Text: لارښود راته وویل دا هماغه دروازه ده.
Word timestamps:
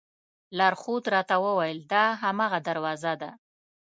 لارښود 0.57 1.03
راته 1.13 1.35
وویل 1.45 1.79
دا 1.93 2.05
هماغه 2.21 2.59
دروازه 2.67 3.13
ده. 3.21 3.31